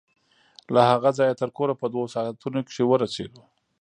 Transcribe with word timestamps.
له 0.73 0.81
هغه 0.91 1.09
ځايه 1.17 1.35
تر 1.41 1.49
کوره 1.57 1.73
په 1.81 1.85
دوو 1.93 2.11
ساعتو 2.13 2.47
کښې 2.67 2.83
ورسېدو. 2.87 3.41